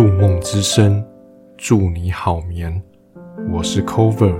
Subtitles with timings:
[0.00, 1.06] 入梦之声，
[1.58, 2.82] 祝你好眠。
[3.52, 4.34] 我是 Cover，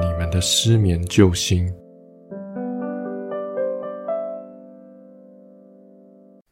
[0.00, 1.70] 你们的失眠救星。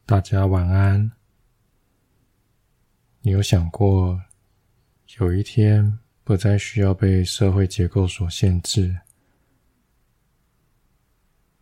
[0.05, 1.11] 大家晚安。
[3.23, 4.21] 你有想过，
[5.19, 8.95] 有一天不再需要被社会结构所限制，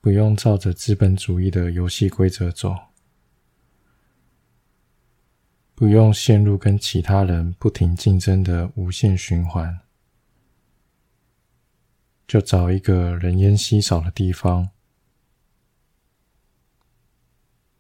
[0.01, 2.75] 不用照着资本主义的游戏规则走？
[5.75, 9.81] 不用陷入跟其他人不停竞争的无限循环，
[12.29, 14.71] 就找一个人烟稀少的地方，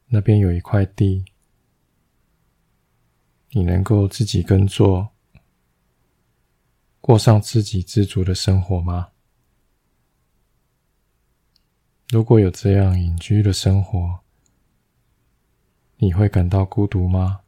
[0.06, 1.24] 那边有一块地，
[3.50, 5.10] 你能够自己耕作，
[7.00, 9.10] 过上自给自足的生活吗？
[12.08, 14.20] 如果有这样隐居的生活，
[15.98, 17.41] 你会感到孤独吗？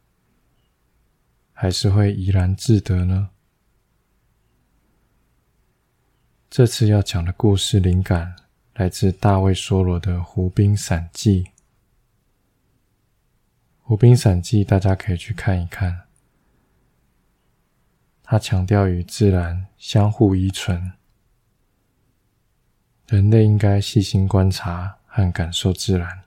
[1.65, 3.31] 还是会怡然自得呢？
[6.51, 8.37] 这次要讲的故事灵感
[8.75, 11.45] 来自大卫·梭罗的《湖滨散记》。
[13.81, 16.03] 《湖滨散记》大家可以去看一看，
[18.23, 20.93] 他强调与自然相互依存，
[23.07, 26.25] 人类应该细心观察和感受自然，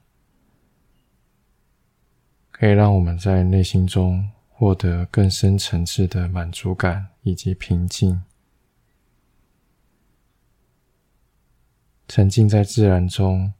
[2.49, 4.27] 可以让我们在内心中。
[4.59, 8.23] 获得更深层次的满足感以及平静，
[12.07, 13.53] 沉浸在自然中，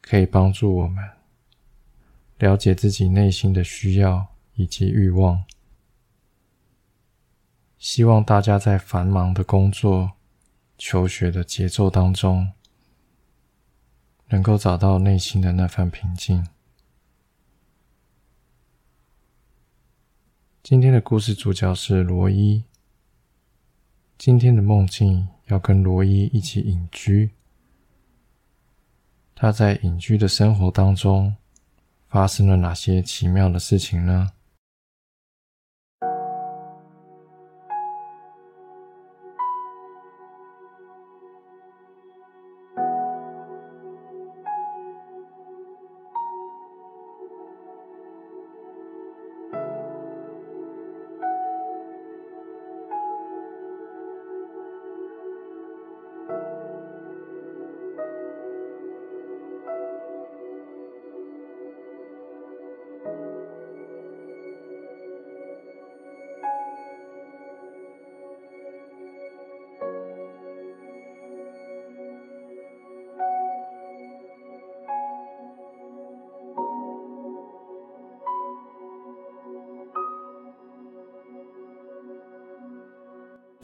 [0.00, 1.08] 可以帮助我们
[2.38, 5.44] 了解自己内心的需要以及欲望。
[7.78, 10.14] 希望大家在繁忙的工作、
[10.76, 12.50] 求学的节奏当中，
[14.30, 16.44] 能够找到内心的那份平静。
[20.64, 22.64] 今天的故事主角是罗伊。
[24.16, 27.32] 今天的梦境要跟罗伊一起隐居。
[29.34, 31.36] 他在隐居的生活当中
[32.08, 34.30] 发生了哪些奇妙的事情呢？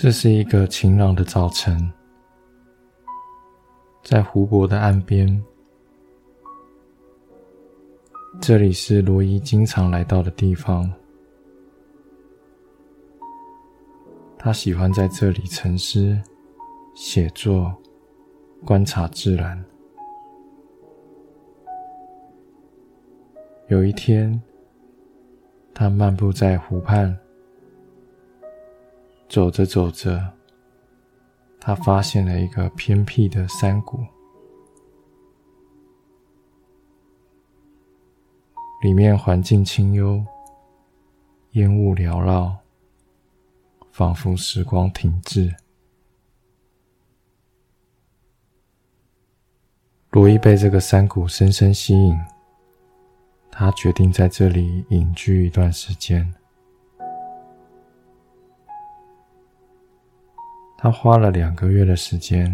[0.02, 1.92] 这是一个晴朗的早晨，
[4.02, 5.44] 在湖泊的岸边，
[8.40, 10.90] 这里是罗伊经常来到的地方。
[14.38, 16.18] 他喜欢在这里沉思、
[16.94, 17.70] 写作、
[18.64, 19.62] 观察自然。
[23.68, 24.42] 有一天，
[25.74, 27.14] 他漫步在湖畔。
[29.30, 30.32] 走着走着，
[31.60, 34.04] 他发现了一个偏僻的山谷，
[38.82, 40.26] 里面环境清幽，
[41.52, 42.58] 烟雾缭绕，
[43.92, 45.54] 仿佛时光停滞。
[50.10, 52.18] 罗伊被这个山谷深深吸引，
[53.48, 56.34] 他决定在这里隐居一段时间。
[60.82, 62.50] 他花了两个月的时间，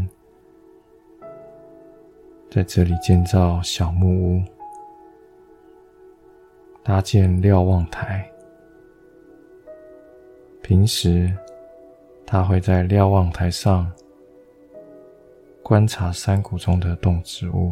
[2.51, 4.43] 在这里建造小木屋，
[6.83, 8.29] 搭建瞭望台。
[10.61, 11.33] 平时，
[12.27, 13.89] 他会在瞭望台上
[15.63, 17.71] 观察山谷中的动植物。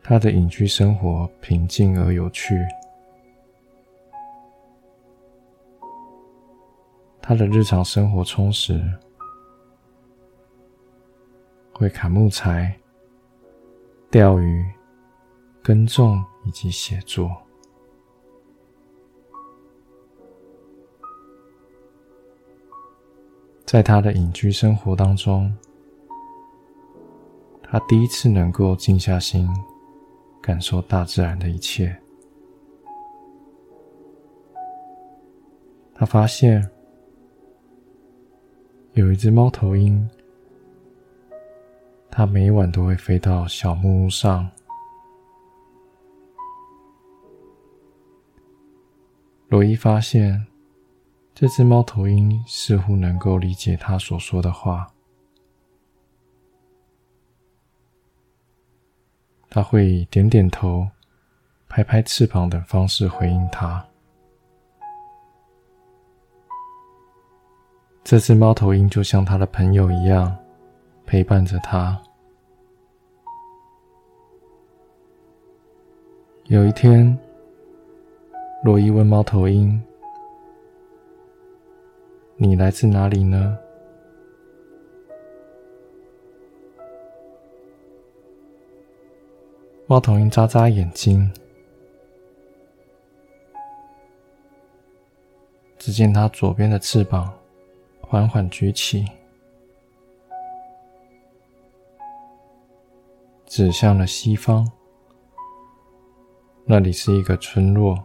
[0.00, 2.64] 他的隐居生活平静而有趣。
[7.22, 8.82] 他的日常生活充实，
[11.72, 12.76] 会砍木材、
[14.10, 14.66] 钓鱼、
[15.62, 17.30] 耕种以及写作。
[23.64, 25.56] 在他的隐居生活当中，
[27.62, 29.48] 他第一次能够静下心
[30.42, 31.96] 感受大自然的一切。
[35.94, 36.68] 他发现
[38.94, 40.06] 有一只猫头鹰，
[42.10, 44.50] 它每晚都会飞到小木屋上。
[49.48, 50.46] 罗伊发现，
[51.34, 54.92] 这只猫头鹰似乎能够理解他所说的话。
[59.48, 60.86] 他会以点点头、
[61.66, 63.86] 拍拍翅膀等方式回应他。
[68.04, 70.36] 这只猫头鹰就像他的朋友一样，
[71.06, 71.98] 陪伴着他。
[76.46, 77.16] 有一天，
[78.62, 79.82] 罗伊问猫头鹰
[82.36, 83.56] ：“你来自哪里呢？”
[89.86, 91.32] 猫头鹰眨眨眼睛，
[95.78, 97.32] 只见它左边的翅膀
[98.12, 99.06] 缓缓举起，
[103.46, 104.70] 指向了西方。
[106.66, 108.04] 那里是一个村落。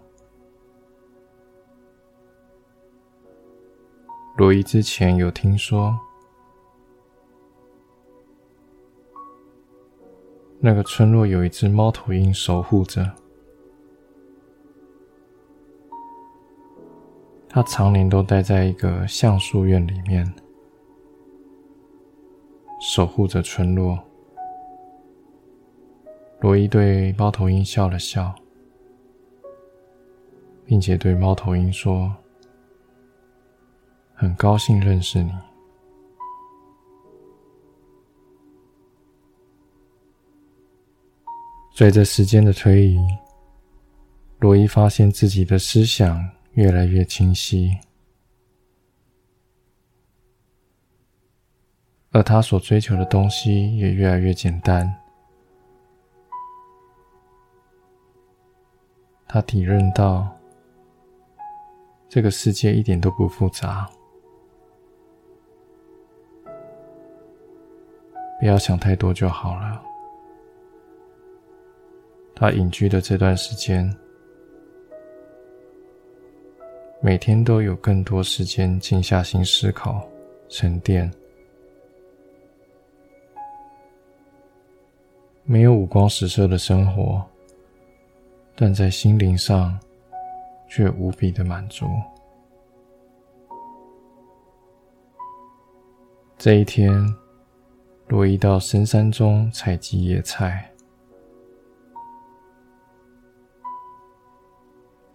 [4.37, 5.99] 罗伊之前有听说。
[10.61, 13.13] 那个村落有一只猫头鹰守护着，
[17.49, 20.31] 他常年都待在一个橡树院里面，
[22.79, 23.97] 守护着村落。
[26.39, 28.35] 罗伊对猫头鹰笑了笑，
[30.65, 32.15] 并且对猫头鹰说
[34.13, 35.31] ：“很高兴认识你。”
[41.73, 42.99] 随着时间的推移，
[44.39, 46.23] 罗伊发现自己的思想
[46.57, 47.77] 越来越清晰，
[52.09, 54.91] 而他所追求的东西也越来越简单。
[59.27, 60.35] 他体认到，
[62.09, 63.87] 这个世界一点都不复杂，
[68.39, 69.79] 不要想太多就好了。
[72.33, 73.95] 他隐居的这段时间，
[76.99, 80.01] 每天都有更多时间静下心思考、
[80.49, 81.09] 沉淀。
[85.43, 87.23] 没有五光十色的生活，
[88.55, 89.79] 但在心灵上
[90.67, 91.85] 却无比的满足。
[96.37, 96.91] 这一天，
[98.07, 100.69] 罗伊到深山中采集野菜。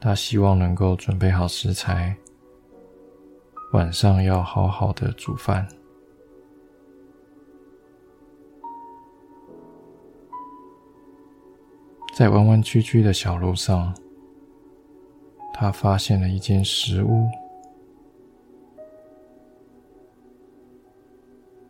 [0.05, 2.17] 他希望能够准备好食材，
[3.73, 5.65] 晚上要好好的煮饭。
[12.17, 13.95] 在弯弯曲曲的小路上，
[15.55, 17.29] 他发现了一间石屋。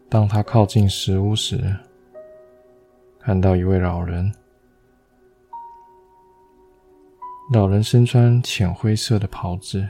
[0.09, 1.77] 当他靠近石屋时，
[3.19, 4.33] 看到一位老人。
[7.53, 9.87] 老人身穿浅灰色的袍子，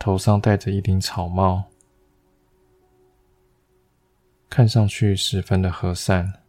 [0.00, 1.62] 头上戴着一顶草帽，
[4.50, 6.42] 看上去十分的和善。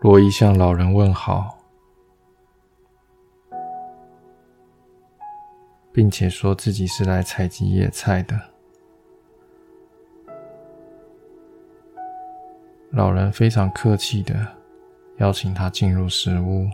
[0.00, 1.58] 罗伊向老人问好，
[5.92, 8.51] 并且说自己是来采集野菜的。
[12.94, 14.46] 老人非常客气的
[15.16, 16.68] 邀请他进入食屋。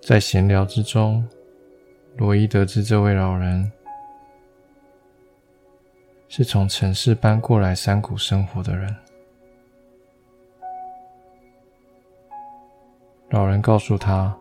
[0.00, 1.22] 在闲聊之中，
[2.16, 3.70] 罗伊得知这位老人
[6.28, 8.96] 是从城市搬过来山谷生活的人。
[13.28, 14.34] 老人告诉他，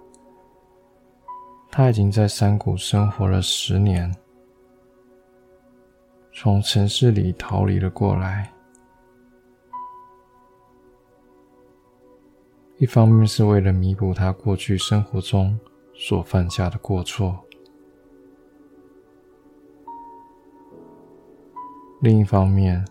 [1.69, 4.09] 他已经在山谷生活了十年。
[6.41, 8.49] 从城市里逃离了过来，
[12.77, 15.59] 一方面是为了弥补他过去生活中
[15.93, 17.37] 所犯下的过错，
[21.99, 22.87] 另一方面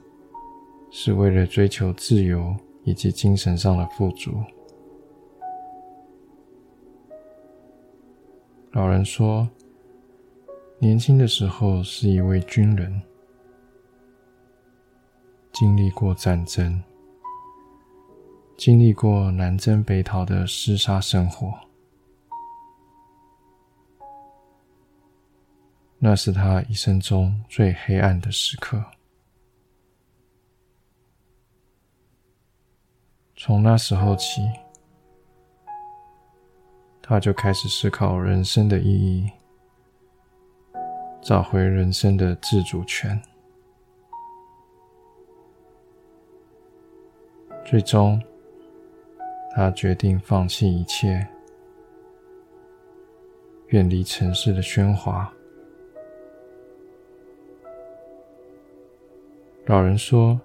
[0.91, 4.43] 是为了追求自由以及精神上的富足。
[8.73, 9.49] 老人说，
[10.79, 13.01] 年轻的时候是一位军人，
[15.59, 16.81] 经历过战争，
[18.57, 21.53] 经历过南征北讨的厮杀生活，
[25.99, 28.85] 那是他一生中最黑暗的时刻。
[33.35, 34.43] 从那时候起。
[37.03, 39.31] 他就开始思考人生的意义，
[41.23, 43.19] 找回人生的自主权。
[47.71, 48.19] 最终，
[49.51, 51.29] 他决定放弃一切，
[53.67, 55.31] 远离城市的喧哗。
[59.67, 60.41] 老人说：“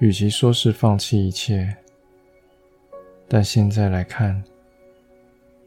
[0.00, 1.72] 与其说是放弃一切。”
[3.28, 4.42] 但现在来看，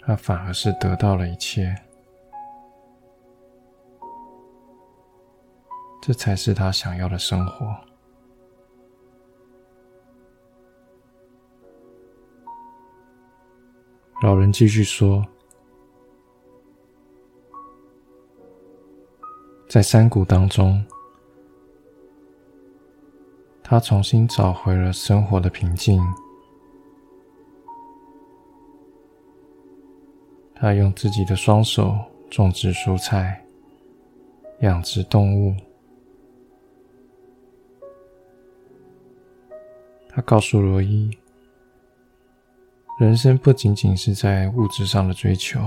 [0.02, 1.74] 他反而是得到了一切，
[6.06, 7.76] 这才是他想要的生活。
[14.22, 15.26] 老人继续说
[19.68, 20.86] ：“在山谷当中，
[23.64, 26.00] 他重新找回了生活的平静。”
[30.54, 31.98] 他用自己的双手
[32.30, 33.44] 种植蔬菜，
[34.60, 35.56] 养殖动物。
[40.16, 41.12] 他告诉罗伊，
[42.98, 45.60] 人生不仅仅是在物质上的追求，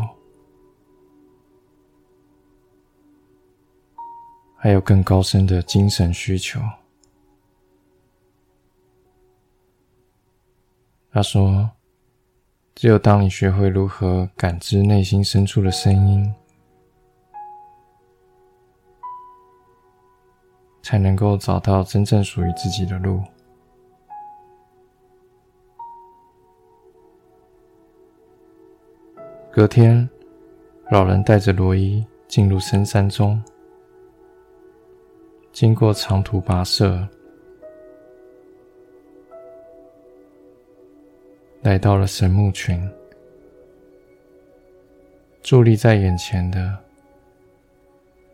[4.56, 6.58] 还有更高深的精神需求。
[11.10, 11.70] 他说。
[12.80, 16.32] 只有当你学会如何感知内心深处的声音，
[20.80, 23.20] 才能够找到真正属于自己的路。
[29.58, 30.08] 隔天，
[30.88, 33.42] 老人带着罗伊进入深山中，
[35.50, 37.04] 经过长途跋涉。
[41.62, 42.88] 来到了神木群，
[45.42, 46.78] 伫立在眼前的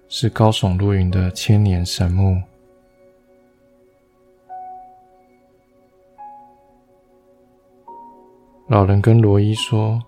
[0.09, 2.39] 是高耸入云的千年神木。
[8.69, 9.99] 老人跟罗伊说：“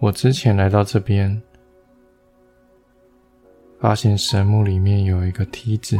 [0.00, 1.40] 我之前来到这边，
[3.78, 5.96] 发现神木里面有一个梯子。”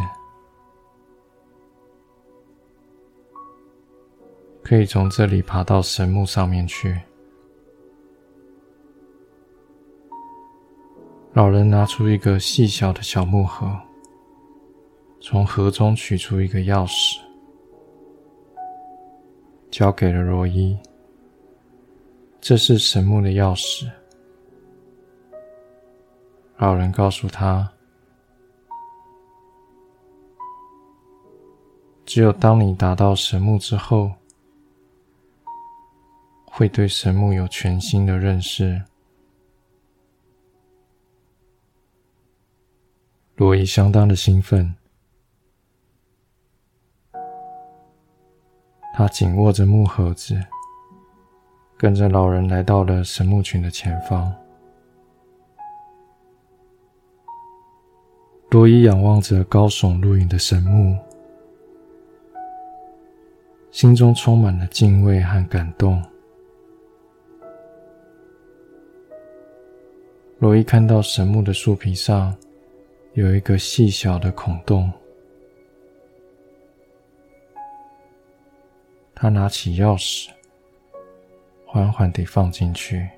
[4.64, 6.98] 可以从这里爬到神木上面去。
[11.32, 13.78] 老人拿出一个细小的小木盒，
[15.20, 17.20] 从盒中取出一个钥匙，
[19.70, 20.78] 交给了罗伊。
[22.40, 23.90] 这是神木的钥匙。
[26.56, 27.72] 老人告诉他
[32.04, 34.12] ：“只有当你达到神木之后。”
[36.52, 38.82] 会对神木有全新的认识。
[43.36, 44.74] 罗伊相当的兴奋，
[48.92, 50.44] 他紧握着木盒子，
[51.80, 54.30] 跟着老人来到了神木群的前方。
[58.50, 60.94] 罗伊仰望着高耸入云的神木，
[63.70, 66.04] 心中充满了敬畏和感动。
[70.38, 72.36] 罗伊看到神木的树皮上
[73.14, 74.92] 有一个细小的孔洞，
[79.14, 80.28] 他拿起钥匙，
[81.72, 83.08] 缓缓地放进去。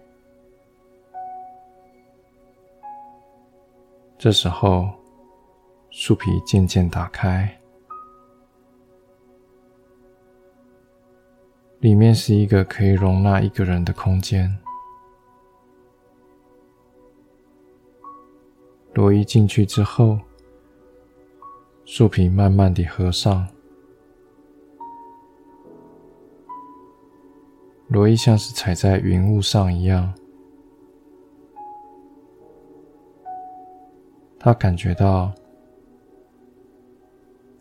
[4.19, 4.91] 这时候，
[5.89, 7.51] 树皮渐渐打开，
[11.81, 14.55] 里面是一个可以容纳一个人的空间。
[18.93, 20.19] 罗伊进去之后，
[21.87, 23.49] 树皮慢慢地合上。
[27.93, 30.15] 罗伊像是踩在云雾上一样，
[34.39, 35.31] 他感觉到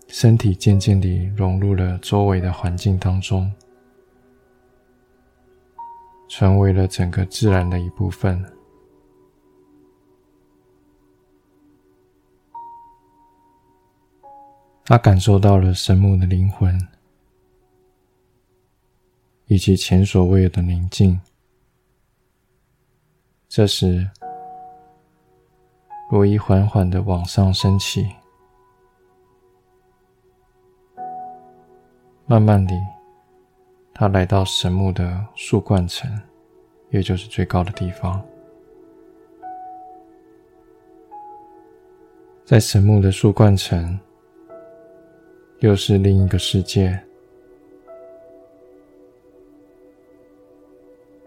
[0.08, 3.52] 身体渐渐地融入了周围的环境当中，
[6.30, 8.42] 成为了整个自然的一部分。
[14.86, 16.80] 他感受到了神木的灵魂，
[19.52, 21.20] 以及前所未有的宁静。
[23.50, 24.10] 这时，
[26.10, 28.08] 罗伊缓缓的往上升起，
[32.26, 32.74] 慢慢地，
[33.94, 36.10] 他来到神木的树冠层，
[36.90, 38.26] 也就是最高的地方。
[42.46, 44.00] 在神木的树冠层。
[45.60, 47.00] 又是另一个世界。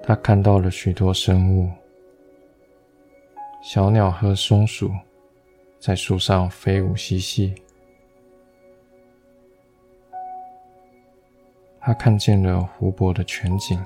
[0.07, 1.71] 他看到了许多生物，
[3.63, 4.91] 小鸟和松鼠
[5.81, 7.55] 在树上飞舞嬉戏。
[11.81, 13.83] 他看见了湖泊的全景，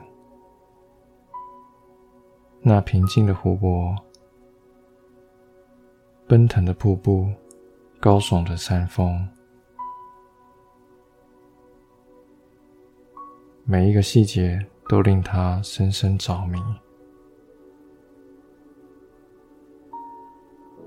[2.62, 3.94] 那平静的湖泊，
[6.26, 7.32] 奔腾的瀑布，
[8.00, 9.28] 高耸的山峰。
[13.64, 16.58] 每一个细节都令他深深着迷。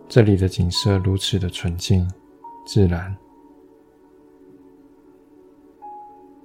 [0.10, 2.10] 这里的景色如此的纯净、
[2.66, 3.16] 自然，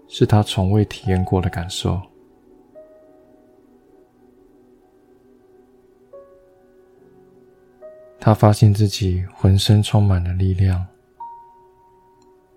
[0.06, 2.00] 是他从未体验过的感受。
[8.20, 10.86] 他发现自己浑身充满了力量，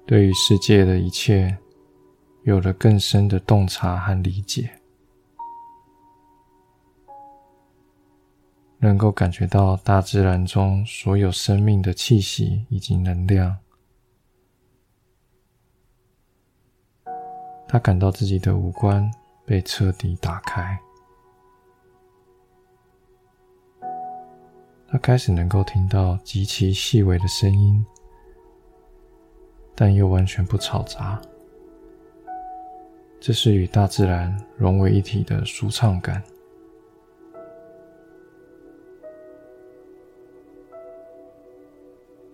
[0.05, 1.57] 对于世界的一切。
[2.43, 4.71] 有了更深的洞察和理解，
[8.81, 13.57] 能够感觉到大自然中所有生命的气息以及能量。
[17.67, 19.11] 他感到自己的五官
[19.45, 20.79] 被彻底打开，
[24.87, 27.85] 他开始能够听到极其细微的声音，
[29.75, 31.21] 但又完全不吵杂。
[33.19, 36.23] 这是与大自然融为一体的舒畅感。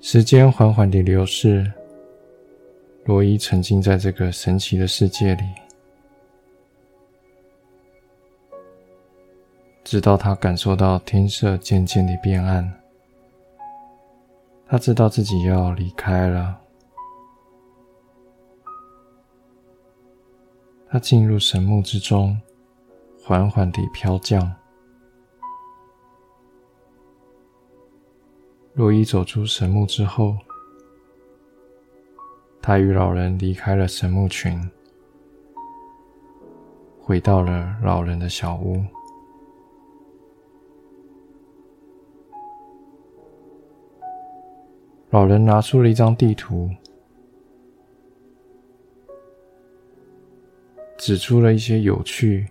[0.08, 1.66] 时间缓缓地流逝，
[3.06, 5.44] 罗伊沉浸在这个神奇的世界里，
[9.84, 12.72] 直到他感受到天色渐渐地变暗，
[14.68, 16.56] 他知道自己要离开了。
[20.88, 22.40] 他进入神木之中，
[23.24, 24.56] 缓缓地飘降。
[28.76, 30.38] 洛伊走出神木之后，
[32.62, 34.70] 他与老人离开了神木群，
[37.00, 38.84] 回到了老人的小屋。
[45.10, 46.70] 老人拿出了一张地图。
[50.98, 52.48] 指出了一些有趣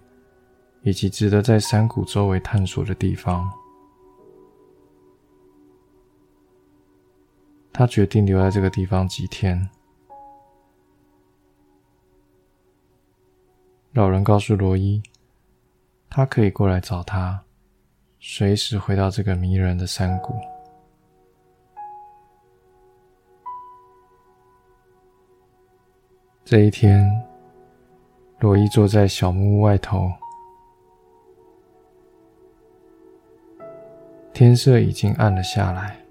[0.83, 3.51] 以及值得在山谷周围探索的地方。
[7.75, 9.69] 他决定留在这个地方几天。
[13.93, 15.03] 老人告诉罗伊，
[16.09, 17.43] 他可以过来找他，
[18.21, 20.35] 随时回到这个迷人的山谷。
[26.45, 27.05] 这一天。
[28.41, 30.13] 罗伊坐在小木屋外头，
[34.35, 36.04] 天色已经暗了下来。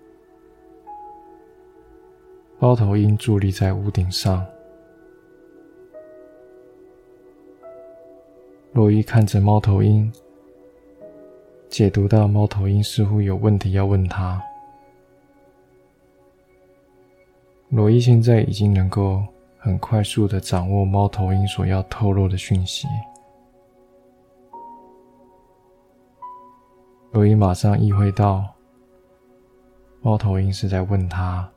[2.64, 4.46] 猫头鹰伫立在屋顶上，
[8.72, 10.10] 罗伊看着猫头鹰，
[11.68, 14.42] 解读到猫头鹰似乎有问题要问他。
[17.68, 19.22] 罗伊现在已经能够。
[19.58, 22.86] 很快速的掌握猫头鹰所要透露的讯息，
[27.12, 28.46] 罗伊马上意会到，
[30.02, 31.50] 猫头鹰是在问他：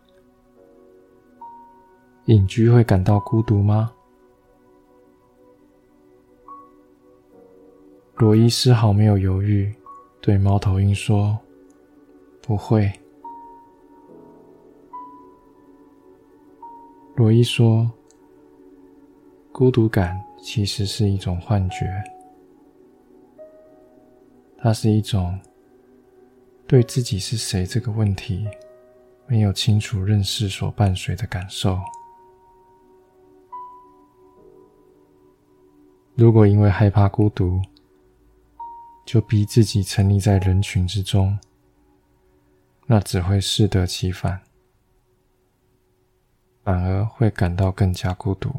[2.26, 3.92] 隐居会感到孤独吗？
[8.16, 9.72] 罗伊丝毫没有犹豫，
[10.20, 11.38] 对猫头鹰说
[12.42, 12.90] ：“不会。”
[17.14, 17.88] 罗伊说
[19.52, 21.86] ：“孤独感其实是一种幻觉，
[24.58, 25.38] 它是一种
[26.66, 28.48] 对自己是谁这个问题
[29.28, 31.78] 没有清楚认识所伴随的感受。
[36.16, 37.60] 如果因为害怕孤独
[39.04, 41.38] 就逼自己沉溺在人群之中，
[42.86, 44.40] 那只会适得其反，
[46.64, 48.50] 反而会感到更加孤独。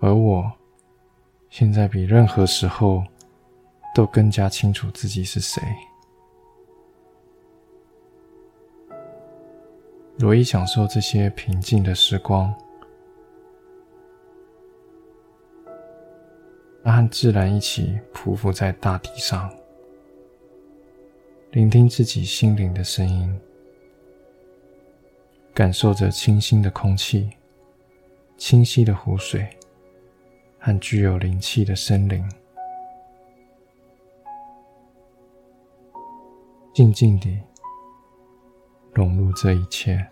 [0.00, 0.50] 而我，
[1.50, 3.04] 现在比任何时候
[3.94, 5.62] 都更加清楚自己是谁。
[10.18, 12.52] 罗伊享受这些平静的时光，
[16.82, 19.48] 他和自然一起匍匐在大地上，
[21.52, 23.40] 聆听自己心灵的声音，
[25.54, 27.30] 感受着清新的空气、
[28.36, 29.48] 清晰的湖水。
[30.60, 32.28] 和具有灵气的森林，
[36.74, 37.38] 静静地
[38.98, 40.04] 融入这一切。